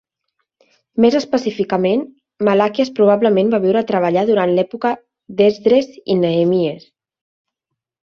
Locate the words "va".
3.55-3.59